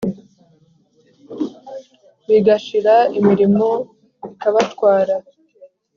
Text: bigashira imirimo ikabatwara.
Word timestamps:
bigashira 2.27 2.95
imirimo 3.17 3.67
ikabatwara. 4.33 5.15